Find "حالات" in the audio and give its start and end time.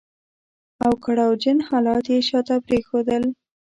1.69-2.05